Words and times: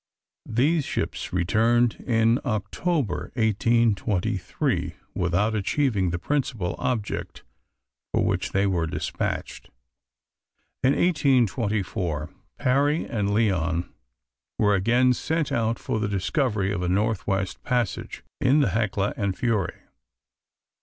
These 0.49 0.83
ships 0.83 1.31
returned 1.31 2.03
in 2.07 2.39
October 2.43 3.29
1823, 3.35 4.95
without 5.13 5.53
achieving 5.53 6.09
the 6.09 6.17
principal 6.17 6.73
object 6.79 7.43
for 8.11 8.25
which 8.25 8.51
they 8.51 8.65
were 8.65 8.87
dispatched. 8.87 9.69
In 10.81 10.93
1824 10.95 12.31
Parry 12.57 13.05
and 13.05 13.31
Lyon 13.31 13.93
were 14.57 14.73
again 14.73 15.13
sent 15.13 15.51
out 15.51 15.77
for 15.77 15.99
the 15.99 16.07
discovery 16.09 16.71
of 16.73 16.81
a 16.81 16.89
north 16.89 17.27
west 17.27 17.61
passage, 17.61 18.23
in 18.39 18.61
the 18.61 18.69
Hecla 18.69 19.13
and 19.15 19.37
Fury. 19.37 19.81